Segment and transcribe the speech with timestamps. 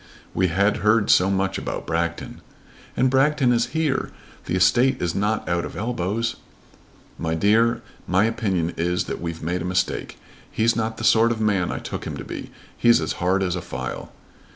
[0.33, 2.41] "We had heard so much about Bragton!"
[2.97, 4.09] "And Bragton is here.
[4.45, 6.37] The estate is not out of elbows."
[7.19, 10.17] "My dear, my opinion is that we've made a mistake.
[10.49, 12.49] He's not the sort of man I took him to be.
[12.75, 14.11] He's as hard as a file."